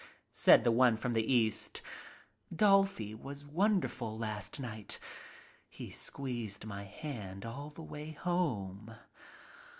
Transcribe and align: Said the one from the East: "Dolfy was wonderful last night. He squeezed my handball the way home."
Said 0.33 0.63
the 0.63 0.71
one 0.71 0.97
from 0.97 1.13
the 1.13 1.31
East: 1.31 1.83
"Dolfy 2.51 3.13
was 3.13 3.45
wonderful 3.45 4.17
last 4.17 4.59
night. 4.59 4.97
He 5.69 5.91
squeezed 5.91 6.65
my 6.65 6.85
handball 6.85 7.69
the 7.69 7.83
way 7.83 8.09
home." 8.13 8.95